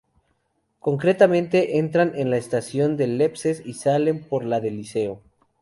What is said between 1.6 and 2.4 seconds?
entran en la